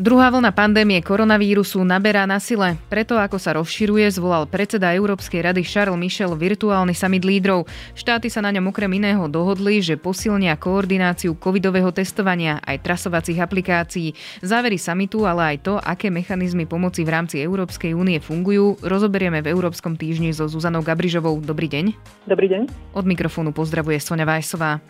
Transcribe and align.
Druhá 0.00 0.32
vlna 0.32 0.48
pandémie 0.56 0.96
koronavírusu 1.04 1.84
naberá 1.84 2.24
na 2.24 2.40
sile. 2.40 2.80
Preto, 2.88 3.20
ako 3.20 3.36
sa 3.36 3.52
rozširuje, 3.60 4.08
zvolal 4.08 4.48
predseda 4.48 4.96
Európskej 4.96 5.44
rady 5.44 5.60
Charles 5.60 6.00
Michel 6.00 6.32
virtuálny 6.40 6.96
summit 6.96 7.20
lídrov. 7.20 7.68
Štáty 7.92 8.32
sa 8.32 8.40
na 8.40 8.48
ňom 8.48 8.72
okrem 8.72 8.88
iného 8.96 9.28
dohodli, 9.28 9.84
že 9.84 10.00
posilnia 10.00 10.56
koordináciu 10.56 11.36
covidového 11.36 11.92
testovania 11.92 12.64
aj 12.64 12.80
trasovacích 12.80 13.44
aplikácií. 13.44 14.16
Závery 14.40 14.80
samitu, 14.80 15.28
ale 15.28 15.52
aj 15.52 15.68
to, 15.68 15.74
aké 15.76 16.08
mechanizmy 16.08 16.64
pomoci 16.64 17.04
v 17.04 17.20
rámci 17.20 17.36
Európskej 17.44 17.92
únie 17.92 18.24
fungujú, 18.24 18.80
rozoberieme 18.80 19.44
v 19.44 19.52
Európskom 19.52 20.00
týždni 20.00 20.32
so 20.32 20.48
Zuzanou 20.48 20.80
Gabrižovou. 20.80 21.44
Dobrý 21.44 21.68
deň. 21.68 21.92
Dobrý 22.24 22.48
deň. 22.48 22.96
Od 22.96 23.04
mikrofónu 23.04 23.52
pozdravuje 23.52 24.00
Sonja 24.00 24.24
Vajsová. 24.24 24.80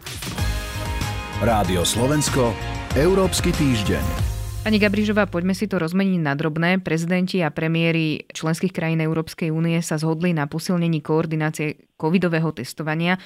Rádio 1.42 1.82
Slovensko, 1.82 2.54
Európsky 2.94 3.50
týždeň. 3.50 4.29
Pani 4.60 4.76
Gabrižová, 4.76 5.24
poďme 5.24 5.56
si 5.56 5.64
to 5.64 5.80
rozmeniť 5.80 6.20
na 6.20 6.36
drobné. 6.36 6.84
Prezidenti 6.84 7.40
a 7.40 7.48
premiéry 7.48 8.28
členských 8.28 8.76
krajín 8.76 9.00
Európskej 9.00 9.48
únie 9.48 9.80
sa 9.80 9.96
zhodli 9.96 10.36
na 10.36 10.44
posilnení 10.44 11.00
koordinácie 11.00 11.88
covidového 11.96 12.52
testovania. 12.52 13.16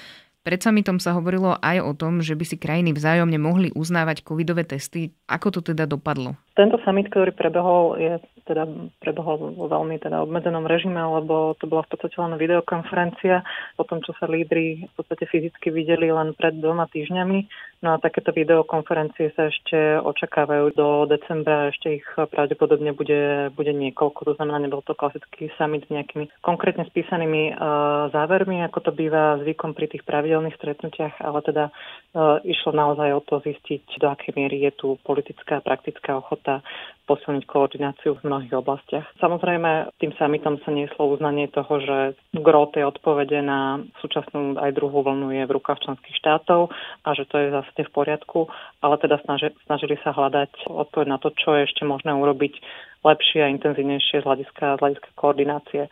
Pred 0.47 0.63
samitom 0.63 0.95
sa 0.95 1.11
hovorilo 1.11 1.59
aj 1.59 1.83
o 1.83 1.91
tom, 1.91 2.23
že 2.23 2.39
by 2.39 2.45
si 2.47 2.55
krajiny 2.55 2.95
vzájomne 2.95 3.35
mohli 3.35 3.67
uznávať 3.75 4.23
covidové 4.23 4.63
testy. 4.63 5.11
Ako 5.27 5.59
to 5.59 5.75
teda 5.75 5.83
dopadlo? 5.83 6.39
Tento 6.55 6.79
summit, 6.87 7.11
ktorý 7.11 7.35
prebehol, 7.35 7.99
je 7.99 8.15
teda 8.47 8.63
prebehol 9.03 9.59
vo 9.59 9.67
veľmi 9.67 9.99
teda 9.99 10.23
obmedzenom 10.23 10.63
režime, 10.63 11.01
lebo 11.03 11.51
to 11.59 11.67
bola 11.67 11.83
v 11.83 11.91
podstate 11.91 12.15
len 12.15 12.39
videokonferencia 12.39 13.43
po 13.75 13.83
tom, 13.83 13.99
čo 13.99 14.15
sa 14.15 14.29
lídry 14.29 14.87
v 14.87 14.93
podstate 14.95 15.27
fyzicky 15.27 15.73
videli 15.73 16.13
len 16.13 16.31
pred 16.37 16.55
dvoma 16.55 16.87
týždňami. 16.87 17.39
No 17.83 17.97
a 17.97 18.01
takéto 18.01 18.31
videokonferencie 18.31 19.35
sa 19.35 19.51
ešte 19.51 19.99
očakávajú 19.99 20.65
do 20.77 20.87
decembra, 21.11 21.75
ešte 21.75 21.99
ich 22.01 22.07
pravdepodobne 22.15 22.95
bude, 22.95 23.51
bude 23.51 23.73
niekoľko, 23.75 24.31
to 24.31 24.33
znamená, 24.39 24.63
nebol 24.63 24.79
to 24.85 24.95
klasický 24.95 25.51
summit 25.59 25.83
s 25.85 25.91
nejakými 25.91 26.31
konkrétne 26.39 26.87
spísanými 26.87 27.51
uh, 27.51 28.09
závermi, 28.15 28.63
ako 28.63 28.79
to 28.89 28.91
býva 28.95 29.41
zvykom 29.43 29.75
pri 29.75 29.91
tých 29.91 30.07
pravidelných 30.07 30.55
stretnutiach, 30.55 31.19
ale 31.19 31.39
teda 31.43 31.65
uh, 31.69 32.39
išlo 32.47 32.71
naozaj 32.71 33.09
o 33.11 33.21
to 33.21 33.43
zistiť, 33.43 33.99
do 33.99 34.07
akej 34.07 34.33
miery 34.37 34.65
je 34.69 34.71
tu 34.77 34.87
politická 35.03 35.59
a 35.59 35.65
praktická 35.65 36.21
ochota 36.21 36.44
ochota 36.45 36.61
posilniť 37.05 37.45
koordináciu 37.45 38.17
v 38.17 38.25
mnohých 38.25 38.53
oblastiach. 38.57 39.05
Samozrejme, 39.21 39.93
tým 40.01 40.09
samitom 40.17 40.57
sa 40.65 40.73
nieslo 40.73 41.13
uznanie 41.13 41.45
toho, 41.53 41.77
že 41.77 41.97
gro 42.33 42.65
tej 42.73 42.89
odpovede 42.89 43.45
na 43.45 43.77
súčasnú 44.01 44.57
aj 44.57 44.73
druhú 44.73 45.05
vlnu 45.05 45.29
je 45.29 45.45
v 45.45 45.53
rukách 45.53 45.85
členských 45.85 46.17
štátov 46.17 46.73
a 47.05 47.09
že 47.13 47.29
to 47.29 47.37
je 47.37 47.53
zase 47.53 47.69
v 47.77 47.93
poriadku, 47.93 48.49
ale 48.81 48.97
teda 48.97 49.21
snaži, 49.21 49.53
snažili 49.69 50.01
sa 50.01 50.17
hľadať 50.17 50.65
odpoveď 50.65 51.07
na 51.13 51.21
to, 51.21 51.29
čo 51.37 51.53
je 51.53 51.69
ešte 51.69 51.85
možné 51.85 52.09
urobiť 52.09 52.57
lepšie 53.05 53.45
a 53.45 53.53
intenzívnejšie 53.53 54.25
z 54.25 54.25
hľadiska, 54.25 54.65
z 54.77 54.81
hľadiska 54.81 55.09
koordinácie. 55.13 55.85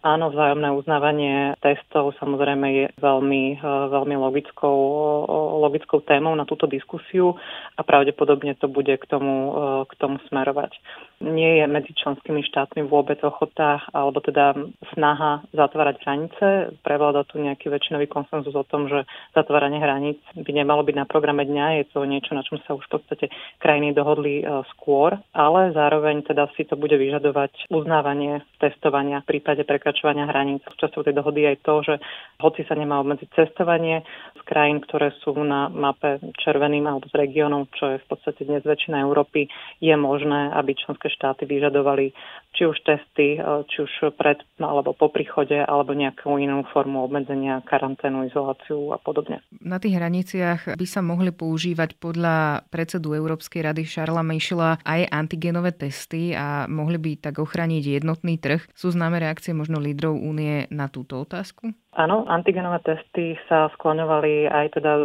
Áno, 0.00 0.32
vzájomné 0.32 0.72
uznávanie 0.72 1.58
testov 1.60 2.16
samozrejme 2.16 2.66
je 2.72 2.86
veľmi, 2.96 3.60
e, 3.60 3.68
veľmi 3.92 4.16
logickou, 4.16 4.78
logickou 5.60 6.00
témou 6.00 6.32
na 6.32 6.48
túto 6.48 6.64
diskusiu 6.64 7.36
a 7.76 7.84
pravdepodobne 7.84 8.56
to 8.56 8.72
bude 8.72 8.96
k 8.96 9.04
tomu, 9.04 9.52
e, 9.52 9.52
k 9.90 9.92
tomu 10.00 10.16
smerovať 10.32 10.72
nie 11.22 11.62
je 11.62 11.66
medzi 11.70 11.94
členskými 11.94 12.42
štátmi 12.42 12.82
vôbec 12.90 13.22
ochota 13.22 13.78
alebo 13.94 14.18
teda 14.18 14.58
snaha 14.92 15.46
zatvárať 15.54 16.02
hranice. 16.02 16.46
Prevláda 16.82 17.22
tu 17.30 17.38
nejaký 17.38 17.70
väčšinový 17.70 18.10
konsenzus 18.10 18.52
o 18.58 18.66
tom, 18.66 18.90
že 18.90 19.06
zatváranie 19.32 19.78
hraníc 19.78 20.18
by 20.34 20.50
nemalo 20.50 20.82
byť 20.82 20.96
na 20.98 21.06
programe 21.06 21.46
dňa. 21.46 21.78
Je 21.78 21.84
to 21.94 22.02
niečo, 22.02 22.34
na 22.34 22.42
čom 22.42 22.58
sa 22.66 22.74
už 22.74 22.82
v 22.90 22.92
podstate 22.98 23.26
krajiny 23.62 23.94
dohodli 23.94 24.42
skôr, 24.74 25.14
ale 25.30 25.70
zároveň 25.70 26.26
teda 26.26 26.50
si 26.58 26.66
to 26.66 26.74
bude 26.74 26.94
vyžadovať 26.98 27.70
uznávanie 27.70 28.42
testovania 28.58 29.22
v 29.22 29.38
prípade 29.38 29.62
prekračovania 29.82 30.30
hraníc. 30.30 30.62
Súčasťou 30.70 31.02
tej 31.02 31.18
dohody 31.18 31.42
je 31.42 31.50
aj 31.50 31.58
to, 31.66 31.74
že 31.82 31.94
hoci 32.38 32.62
sa 32.70 32.78
nemá 32.78 33.02
obmedziť 33.02 33.34
cestovanie 33.34 34.06
z 34.38 34.42
krajín, 34.46 34.78
ktoré 34.78 35.10
sú 35.26 35.34
na 35.42 35.66
mape 35.66 36.22
červeným 36.38 36.86
alebo 36.86 37.10
z 37.10 37.18
regiónov, 37.18 37.66
čo 37.74 37.90
je 37.90 37.98
v 37.98 38.06
podstate 38.06 38.46
dnes 38.46 38.62
väčšina 38.62 39.02
Európy, 39.02 39.50
je 39.82 39.94
možné, 39.98 40.54
aby 40.54 40.78
členské 40.78 41.10
štáty 41.10 41.50
vyžadovali 41.50 42.14
či 42.52 42.68
už 42.68 42.78
testy, 42.84 43.40
e, 43.40 43.66
či 43.66 43.82
už 43.82 44.14
pred 44.14 44.38
alebo 44.60 44.92
po 44.92 45.08
príchode, 45.08 45.56
alebo 45.56 45.96
nejakú 45.96 46.36
inú 46.36 46.62
formu 46.70 47.02
obmedzenia, 47.02 47.64
karanténu, 47.64 48.28
izoláciu 48.28 48.92
a 48.94 49.00
podobne. 49.00 49.40
Na 49.58 49.80
tých 49.80 49.96
hraniciach 49.96 50.76
by 50.78 50.86
sa 50.86 51.00
mohli 51.00 51.32
používať 51.32 51.96
podľa 51.96 52.68
predsedu 52.68 53.16
Európskej 53.16 53.66
rady 53.66 53.82
Šarla 53.88 54.22
Michela 54.22 54.78
aj 54.84 55.10
antigenové 55.10 55.72
testy 55.74 56.36
a 56.36 56.68
mohli 56.68 57.00
by 57.00 57.10
tak 57.18 57.40
ochrániť 57.40 57.98
jednotný 57.98 58.36
trh. 58.36 58.62
Sú 58.76 58.92
známe 58.92 59.18
reakcie 59.18 59.56
možno 59.62 59.78
lídrov 59.78 60.18
únie 60.18 60.66
na 60.74 60.90
túto 60.90 61.22
otázku? 61.22 61.70
Áno, 61.92 62.24
antigenové 62.24 62.80
testy 62.80 63.36
sa 63.52 63.68
skloňovali 63.76 64.48
aj 64.48 64.80
teda 64.80 64.96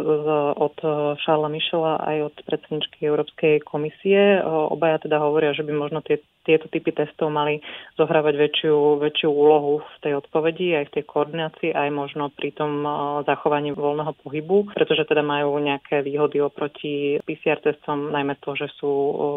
od 0.56 0.76
Šarla 1.20 1.52
Michela, 1.52 2.00
aj 2.00 2.32
od 2.32 2.34
predsedničky 2.48 3.04
Európskej 3.04 3.60
komisie. 3.60 4.40
Obaja 4.48 4.96
teda 4.96 5.20
hovoria, 5.20 5.52
že 5.52 5.68
by 5.68 5.72
možno 5.76 6.00
tie, 6.00 6.16
tieto 6.48 6.64
typy 6.72 6.96
testov 6.96 7.28
mali 7.28 7.60
zohrávať 8.00 8.40
väčšiu, 8.40 9.04
väčšiu 9.04 9.28
úlohu 9.28 9.84
v 9.84 9.96
tej 10.00 10.16
odpovedi, 10.16 10.80
aj 10.80 10.88
v 10.88 10.94
tej 10.96 11.04
koordinácii, 11.04 11.76
aj 11.76 11.92
možno 11.92 12.32
pri 12.32 12.56
tom 12.56 12.80
zachovaní 13.28 13.76
voľného 13.76 14.16
pohybu, 14.24 14.72
pretože 14.72 15.04
teda 15.04 15.20
majú 15.20 15.60
nejaké 15.60 16.00
výhody 16.00 16.40
oproti 16.40 17.20
PCR 17.20 17.60
testom, 17.60 18.08
najmä 18.08 18.40
to, 18.40 18.56
že 18.56 18.72
sú, 18.80 18.92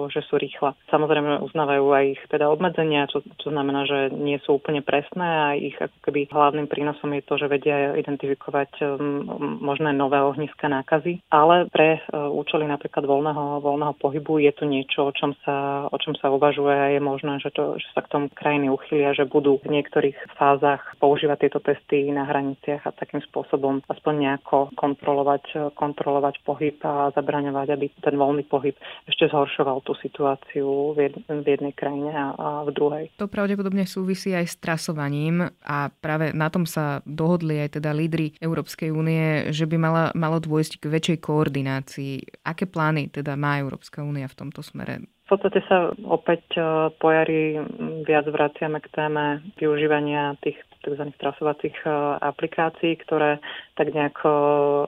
že 0.07 0.23
sú 0.23 0.39
rýchle. 0.39 0.72
Samozrejme 0.88 1.44
uznávajú 1.44 1.83
aj 1.83 2.06
ich 2.16 2.22
teda 2.31 2.47
obmedzenia, 2.47 3.12
čo, 3.12 3.19
čo 3.44 3.51
znamená, 3.51 3.83
že 3.83 4.07
nie 4.16 4.39
sú 4.47 4.56
úplne 4.56 4.79
presné 4.79 5.28
a 5.28 5.47
ich 5.59 5.75
ako 5.75 6.00
keby 6.00 6.31
hlavným 6.31 6.72
prínosom 6.72 7.12
je 7.12 7.28
to, 7.28 7.35
že 7.41 7.50
vedia 7.50 7.97
identifikovať 7.97 8.72
um, 8.85 9.57
možné 9.57 9.97
nové 9.97 10.22
ohniska 10.22 10.69
nákazy, 10.69 11.25
ale 11.34 11.66
pre 11.74 11.97
uh, 11.97 12.29
účely 12.29 12.69
napríklad 12.69 13.09
voľného, 13.09 13.66
voľného 13.66 13.97
pohybu 13.97 14.38
je 14.46 14.53
to 14.53 14.69
niečo, 14.69 15.09
o 15.09 15.13
čom 15.16 15.34
sa, 15.41 15.90
o 15.90 15.97
čom 15.97 16.13
sa 16.22 16.30
uvažuje 16.30 16.75
a 16.78 16.94
je 16.94 17.01
možné, 17.01 17.41
že, 17.41 17.50
to, 17.50 17.81
že 17.81 17.88
sa 17.97 18.06
k 18.06 18.12
tomu 18.13 18.30
krajiny 18.30 18.69
uchylia, 18.69 19.18
že 19.18 19.25
budú 19.25 19.57
v 19.66 19.81
niektorých 19.81 20.38
fázach 20.38 20.81
používať 21.01 21.47
tieto 21.47 21.59
testy 21.63 22.12
na 22.13 22.30
hraniciach 22.30 22.85
a 22.85 22.94
takým 22.94 23.25
spôsobom 23.25 23.81
aspoň 23.90 24.13
nejako 24.30 24.69
kontrolovať, 24.78 25.74
kontrolovať 25.74 26.46
pohyb 26.46 26.78
a 26.85 27.09
zabraňovať, 27.16 27.68
aby 27.74 27.85
ten 28.03 28.16
voľný 28.19 28.46
pohyb 28.46 28.75
ešte 29.07 29.31
zhoršoval 29.31 29.81
tú 29.81 29.96
situáciu 29.97 30.94
v, 30.94 31.09
jednej 31.41 31.74
krajine 31.74 32.12
a 32.13 32.68
v 32.68 32.69
druhej. 32.75 33.06
To 33.18 33.31
pravdepodobne 33.31 33.88
súvisí 33.88 34.35
aj 34.35 34.46
s 34.46 34.56
trasovaním 34.59 35.47
a 35.63 35.90
práve 35.90 36.35
na 36.35 36.51
tom 36.51 36.68
sa 36.68 37.00
dohodli 37.07 37.31
dohodli 37.31 37.64
aj 37.64 37.80
teda 37.80 37.96
lídry 37.96 38.36
Európskej 38.44 38.92
únie, 38.92 39.56
že 39.56 39.64
by 39.64 39.80
mala, 39.80 40.03
malo 40.12 40.44
dôjsť 40.44 40.84
k 40.84 40.92
väčšej 40.92 41.18
koordinácii. 41.24 42.44
Aké 42.44 42.68
plány 42.68 43.08
teda 43.08 43.40
má 43.40 43.56
Európska 43.64 44.03
únia 44.03 44.28
v 44.28 44.36
tomto 44.36 44.59
smere? 44.59 45.08
V 45.31 45.40
podstate 45.40 45.64
sa 45.72 45.96
opäť 46.12 46.44
e, 46.59 46.92
po 47.00 47.08
jari 47.08 47.56
viac 48.03 48.28
vraciame 48.28 48.84
k 48.84 48.92
téme 48.92 49.40
využívania 49.56 50.36
tých 50.44 50.59
tzv. 50.81 51.03
trasovacích 51.16 51.78
e, 51.86 51.90
aplikácií, 52.19 52.97
ktoré 53.06 53.38
tak 53.78 53.97
nejak 53.97 54.18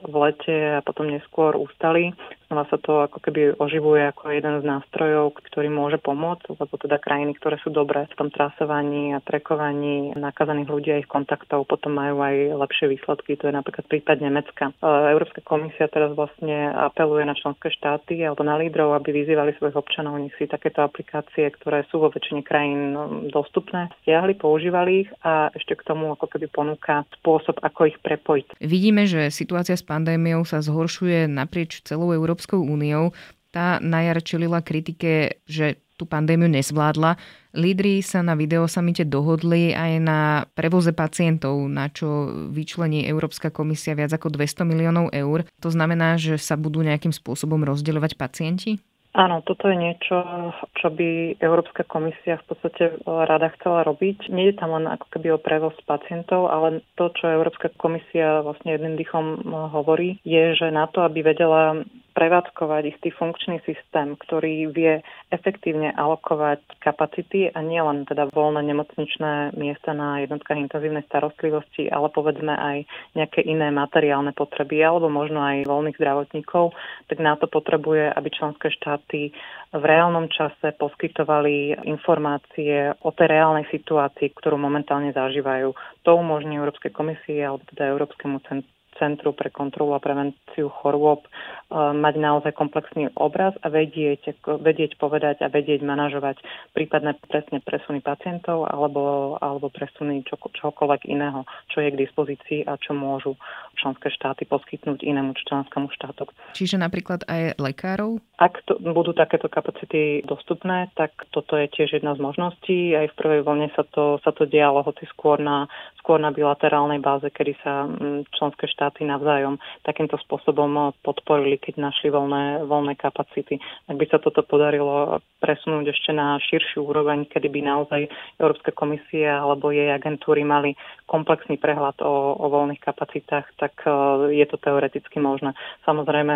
v 0.06 0.14
lete 0.14 0.78
a 0.78 0.80
potom 0.84 1.10
neskôr 1.10 1.58
ustali. 1.58 2.14
Znova 2.46 2.70
sa 2.70 2.78
to 2.78 3.02
ako 3.02 3.18
keby 3.18 3.58
oživuje 3.58 4.14
ako 4.14 4.30
jeden 4.30 4.62
z 4.62 4.64
nástrojov, 4.68 5.34
ktorý 5.50 5.66
môže 5.72 5.98
pomôcť, 5.98 6.54
lebo 6.54 6.74
teda 6.78 7.02
krajiny, 7.02 7.34
ktoré 7.34 7.58
sú 7.58 7.74
dobré 7.74 8.06
v 8.06 8.14
tom 8.14 8.28
trasovaní 8.30 9.16
a 9.16 9.24
trekovaní 9.24 10.14
nakazaných 10.14 10.68
ľudí 10.70 10.90
a 10.94 11.00
ich 11.02 11.10
kontaktov, 11.10 11.66
potom 11.66 11.98
majú 11.98 12.22
aj 12.22 12.54
lepšie 12.54 12.86
výsledky. 12.94 13.34
To 13.40 13.50
je 13.50 13.54
napríklad 13.58 13.90
prípad 13.90 14.22
Nemecka. 14.22 14.70
E, 14.70 14.72
Európska 14.86 15.42
komisia 15.42 15.90
teraz 15.90 16.14
vlastne 16.14 16.70
apeluje 16.70 17.26
na 17.26 17.34
členské 17.34 17.72
štáty 17.74 18.22
alebo 18.22 18.46
na 18.46 18.54
lídrov, 18.60 18.94
aby 18.94 19.10
vyzývali 19.10 19.56
svojich 19.58 19.74
občanov, 19.74 20.20
nech 20.20 20.36
si 20.38 20.46
takéto 20.46 20.84
aplikácie, 20.84 21.50
ktoré 21.58 21.82
sú 21.90 21.98
vo 21.98 22.12
väčšine 22.12 22.46
krajín 22.46 22.94
dostupné, 23.34 23.90
stiahli, 24.04 24.38
používali 24.38 25.08
ich 25.08 25.10
a 25.26 25.50
ešte 25.56 25.74
k 25.74 25.83
tomu 25.84 26.10
ako 26.16 26.26
keby 26.26 26.48
ponúka 26.50 27.04
spôsob, 27.20 27.60
ako 27.60 27.92
ich 27.92 27.98
prepojiť. 28.00 28.58
Vidíme, 28.58 29.04
že 29.04 29.28
situácia 29.28 29.76
s 29.76 29.84
pandémiou 29.84 30.42
sa 30.48 30.64
zhoršuje 30.64 31.28
naprieč 31.30 31.84
celou 31.84 32.10
Európskou 32.16 32.58
úniou. 32.58 33.12
Tá 33.54 33.78
na 33.78 34.02
čelila 34.18 34.64
kritike, 34.66 35.38
že 35.46 35.78
tú 35.94 36.10
pandémiu 36.10 36.50
nezvládla. 36.50 37.14
Lídry 37.54 38.02
sa 38.02 38.18
na 38.18 38.34
videosamite 38.34 39.06
dohodli 39.06 39.70
aj 39.70 39.92
na 40.02 40.18
prevoze 40.58 40.90
pacientov, 40.90 41.70
na 41.70 41.86
čo 41.86 42.34
vyčlení 42.50 43.06
Európska 43.06 43.54
komisia 43.54 43.94
viac 43.94 44.10
ako 44.10 44.34
200 44.34 44.66
miliónov 44.66 45.14
eur. 45.14 45.46
To 45.62 45.70
znamená, 45.70 46.18
že 46.18 46.34
sa 46.34 46.58
budú 46.58 46.82
nejakým 46.82 47.14
spôsobom 47.14 47.62
rozdeľovať 47.62 48.18
pacienti? 48.18 48.82
Áno, 49.14 49.46
toto 49.46 49.70
je 49.70 49.78
niečo, 49.78 50.26
čo 50.74 50.90
by 50.90 51.38
Európska 51.38 51.86
komisia 51.86 52.34
v 52.34 52.50
podstate 52.50 52.98
rada 53.06 53.46
chcela 53.54 53.86
robiť. 53.86 54.26
Nie 54.26 54.50
je 54.50 54.58
tam 54.58 54.74
len 54.74 54.90
ako 54.90 55.06
keby 55.06 55.30
o 55.30 55.38
prevoz 55.38 55.78
pacientov, 55.86 56.50
ale 56.50 56.82
to, 56.98 57.14
čo 57.14 57.30
Európska 57.30 57.70
komisia 57.78 58.42
vlastne 58.42 58.74
jedným 58.74 58.98
dýchom 58.98 59.46
hovorí, 59.70 60.18
je, 60.26 60.58
že 60.58 60.74
na 60.74 60.90
to, 60.90 61.06
aby 61.06 61.22
vedela 61.22 61.86
prevádzkovať 62.14 62.94
istý 62.94 63.10
funkčný 63.10 63.58
systém, 63.66 64.14
ktorý 64.14 64.70
vie 64.70 65.02
efektívne 65.34 65.90
alokovať 65.92 66.62
kapacity 66.78 67.50
a 67.50 67.58
nielen 67.58 68.06
teda 68.06 68.30
voľné 68.30 68.62
nemocničné 68.70 69.58
miesta 69.58 69.90
na 69.92 70.22
jednotkách 70.22 70.70
intenzívnej 70.70 71.02
starostlivosti, 71.10 71.90
ale 71.90 72.08
povedzme 72.14 72.54
aj 72.54 72.86
nejaké 73.18 73.42
iné 73.42 73.74
materiálne 73.74 74.30
potreby 74.30 74.78
alebo 74.80 75.10
možno 75.10 75.42
aj 75.42 75.66
voľných 75.66 75.98
zdravotníkov, 75.98 76.70
tak 77.10 77.18
na 77.18 77.34
to 77.34 77.50
potrebuje, 77.50 78.14
aby 78.14 78.28
členské 78.30 78.70
štáty 78.70 79.34
v 79.74 79.84
reálnom 79.84 80.30
čase 80.30 80.70
poskytovali 80.78 81.82
informácie 81.82 82.94
o 83.02 83.10
tej 83.10 83.26
reálnej 83.26 83.66
situácii, 83.74 84.30
ktorú 84.38 84.54
momentálne 84.54 85.10
zažívajú. 85.10 85.74
To 86.06 86.10
umožní 86.14 86.62
Európskej 86.62 86.94
komisii 86.94 87.42
alebo 87.42 87.66
teda 87.74 87.90
Európskemu 87.90 88.38
centru 88.46 88.70
Centru 88.94 89.34
pre 89.34 89.50
kontrolu 89.50 89.98
a 89.98 90.02
prevenciu 90.02 90.70
chorôb 90.70 91.26
mať 91.74 92.14
naozaj 92.22 92.52
komplexný 92.54 93.10
obraz 93.18 93.58
a 93.66 93.68
vedieť, 93.68 94.38
vedieť 94.46 94.94
povedať 94.94 95.42
a 95.42 95.50
vedieť 95.50 95.82
manažovať 95.82 96.38
prípadne 96.70 97.18
presne 97.26 97.58
presuny 97.58 97.98
pacientov 97.98 98.70
alebo, 98.70 99.34
alebo 99.42 99.66
presuny 99.74 100.22
čo, 100.22 100.38
čohokoľvek 100.38 101.10
iného, 101.10 101.42
čo 101.74 101.82
je 101.82 101.90
k 101.90 102.00
dispozícii 102.00 102.60
a 102.70 102.78
čo 102.78 102.94
môžu 102.94 103.34
členské 103.74 104.08
štáty 104.14 104.46
poskytnúť 104.46 105.02
inému 105.02 105.34
členskému 105.34 105.90
štátu. 105.90 106.30
Čiže 106.54 106.78
napríklad 106.78 107.26
aj 107.26 107.58
lekárov? 107.58 108.22
Ak 108.38 108.62
to, 108.66 108.78
budú 108.78 109.14
takéto 109.14 109.50
kapacity 109.50 110.22
dostupné, 110.22 110.90
tak 110.94 111.14
toto 111.34 111.58
je 111.58 111.66
tiež 111.70 111.98
jedna 111.98 112.14
z 112.14 112.22
možností. 112.22 112.94
Aj 112.94 113.06
v 113.10 113.18
prvej 113.18 113.40
vlne 113.42 113.68
sa 113.74 113.82
to, 113.86 114.22
sa 114.22 114.30
to 114.30 114.46
dialo, 114.46 114.82
hoci 114.86 115.06
skôr 115.10 115.42
na, 115.42 115.66
skôr 115.98 116.22
na 116.22 116.30
bilaterálnej 116.30 117.02
báze, 117.02 117.26
kedy 117.30 117.54
sa 117.62 117.86
mm, 117.86 118.30
členské 118.34 118.66
štáty 118.70 119.06
navzájom 119.06 119.58
takýmto 119.82 120.18
spôsobom 120.22 120.94
podporili, 121.02 121.63
keď 121.64 121.80
našli 121.80 122.12
voľné, 122.12 122.68
voľné 122.68 123.00
kapacity. 123.00 123.56
Ak 123.88 123.96
by 123.96 124.04
sa 124.12 124.20
toto 124.20 124.44
podarilo 124.44 125.24
presunúť 125.40 125.96
ešte 125.96 126.12
na 126.12 126.36
širšiu 126.36 126.84
úroveň, 126.84 127.24
kedy 127.24 127.48
by 127.48 127.60
naozaj 127.64 128.12
Európska 128.36 128.76
komisia 128.76 129.40
alebo 129.40 129.72
jej 129.72 129.88
agentúry 129.88 130.44
mali 130.44 130.76
komplexný 131.08 131.56
prehľad 131.56 132.04
o, 132.04 132.36
o 132.36 132.46
voľných 132.52 132.80
kapacitách, 132.84 133.48
tak 133.56 133.80
e, 133.84 133.90
je 134.36 134.46
to 134.48 134.60
teoreticky 134.60 135.20
možné. 135.20 135.56
Samozrejme, 135.88 136.34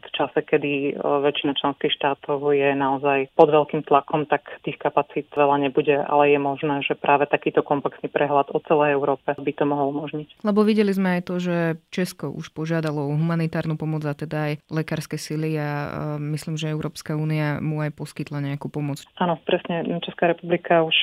v 0.00 0.10
čase, 0.12 0.40
kedy 0.40 0.72
e, 0.72 0.92
väčšina 0.96 1.56
členských 1.56 1.92
štátov 1.96 2.40
je 2.52 2.72
naozaj 2.76 3.32
pod 3.36 3.48
veľkým 3.52 3.84
tlakom, 3.84 4.28
tak 4.28 4.44
tých 4.64 4.76
kapacít 4.76 5.28
veľa 5.32 5.68
nebude, 5.68 5.96
ale 5.96 6.32
je 6.32 6.38
možné, 6.40 6.84
že 6.84 6.96
práve 6.96 7.24
takýto 7.28 7.64
komplexný 7.64 8.12
prehľad 8.12 8.52
o 8.52 8.60
celej 8.68 8.96
Európe 8.96 9.32
by 9.32 9.52
to 9.56 9.64
mohol 9.64 9.92
umožniť. 9.96 10.44
Lebo 10.44 10.60
videli 10.64 10.92
sme 10.92 11.20
aj 11.20 11.22
to, 11.28 11.34
že 11.40 11.56
Česko 11.88 12.28
už 12.32 12.52
požiadalo 12.52 13.08
humanitárnu 13.16 13.80
pomoc 13.80 14.04
a 14.04 14.12
teda 14.12 14.51
aj 14.51 14.51
lekárske 14.72 15.20
sily 15.20 15.54
a 15.56 15.70
myslím, 16.18 16.58
že 16.58 16.72
Európska 16.72 17.14
únia 17.14 17.62
mu 17.62 17.80
aj 17.80 17.94
poskytla 17.94 18.42
nejakú 18.42 18.66
pomoc. 18.66 19.04
Áno, 19.16 19.38
presne. 19.46 19.86
Česká 20.02 20.32
republika 20.32 20.82
už 20.82 20.96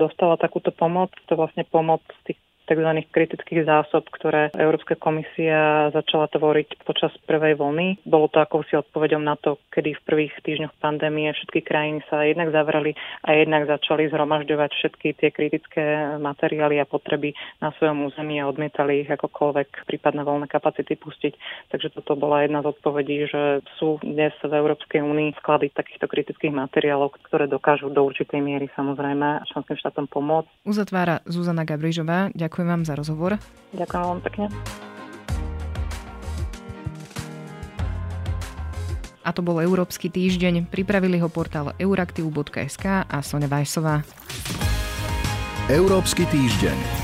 dostala 0.00 0.40
takúto 0.40 0.72
pomoc. 0.72 1.12
To 1.28 1.36
vlastne 1.36 1.68
pomoc 1.68 2.00
tých 2.24 2.40
tzv. 2.68 2.90
kritických 3.08 3.64
zásob, 3.64 4.04
ktoré 4.12 4.52
Európska 4.52 4.94
komisia 4.94 5.88
začala 5.90 6.28
tvoriť 6.28 6.84
počas 6.84 7.10
prvej 7.24 7.56
vlny. 7.56 8.04
Bolo 8.04 8.28
to 8.28 8.44
akousi 8.44 8.76
odpovedom 8.76 9.24
na 9.24 9.40
to, 9.40 9.56
kedy 9.72 9.96
v 9.96 10.04
prvých 10.04 10.34
týždňoch 10.44 10.76
pandémie 10.78 11.32
všetky 11.32 11.64
krajiny 11.64 12.04
sa 12.12 12.28
jednak 12.28 12.52
zavrali 12.52 12.92
a 13.24 13.32
jednak 13.32 13.64
začali 13.64 14.12
zhromažďovať 14.12 14.70
všetky 14.76 15.08
tie 15.16 15.30
kritické 15.32 15.84
materiály 16.20 16.76
a 16.82 16.86
potreby 16.86 17.32
na 17.64 17.72
svojom 17.80 18.10
území 18.10 18.42
a 18.42 18.48
odmietali 18.50 19.06
ich 19.06 19.10
akokoľvek 19.10 19.88
prípadné 19.88 20.26
voľné 20.26 20.46
kapacity 20.50 20.98
pustiť. 20.98 21.34
Takže 21.72 21.94
toto 21.94 22.18
bola 22.18 22.44
jedna 22.44 22.60
z 22.60 22.74
odpovedí, 22.74 23.30
že 23.30 23.64
sú 23.78 24.02
dnes 24.02 24.34
v 24.42 24.52
Európskej 24.52 25.00
únii 25.00 25.38
sklady 25.38 25.70
takýchto 25.72 26.10
kritických 26.10 26.50
materiálov, 26.50 27.14
ktoré 27.30 27.46
dokážu 27.46 27.88
do 27.88 28.02
určitej 28.02 28.42
miery 28.42 28.66
samozrejme 28.74 29.46
členským 29.46 29.78
štátom 29.78 30.10
pomôcť. 30.10 30.50
Uzatvára 30.66 31.22
Zuzana 31.24 31.62
Gabrižová. 31.62 32.34
Ďakujem 32.34 32.57
Ďakujem 32.58 32.74
vám 32.74 32.90
za 32.90 32.94
rozhovor. 32.98 33.30
Ďakujem 33.70 34.02
vám 34.02 34.18
pekne. 34.18 34.46
A 39.22 39.30
to 39.30 39.46
bol 39.46 39.62
Európsky 39.62 40.10
týždeň. 40.10 40.66
Pripravili 40.66 41.22
ho 41.22 41.30
portál 41.30 41.70
euraktiv.sk 41.78 43.06
a 43.06 43.18
Sonja 43.22 43.46
Vajsová. 43.46 44.02
Európsky 45.70 46.26
týždeň. 46.26 46.97